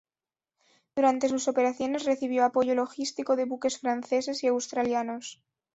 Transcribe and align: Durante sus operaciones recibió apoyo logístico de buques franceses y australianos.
Durante 0.95 1.29
sus 1.29 1.47
operaciones 1.47 2.05
recibió 2.05 2.43
apoyo 2.43 2.73
logístico 2.73 3.35
de 3.35 3.45
buques 3.45 3.77
franceses 3.77 4.43
y 4.43 4.47
australianos. 4.47 5.39